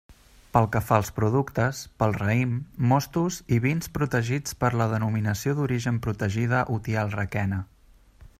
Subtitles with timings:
[0.55, 2.55] Pel que fa als productes, pel raïm,
[2.93, 7.65] mostos i vins protegits per la Denominació d'Origen Protegida Utiel-Requena.